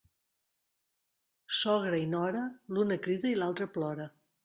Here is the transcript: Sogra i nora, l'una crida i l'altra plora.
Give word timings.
Sogra 1.59 2.01
i 2.07 2.09
nora, 2.17 2.43
l'una 2.75 3.01
crida 3.07 3.35
i 3.37 3.39
l'altra 3.41 3.73
plora. 3.79 4.15